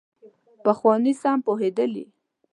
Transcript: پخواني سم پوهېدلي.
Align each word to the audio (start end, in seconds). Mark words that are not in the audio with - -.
پخواني 0.63 1.13
سم 1.21 1.37
پوهېدلي. 1.45 2.05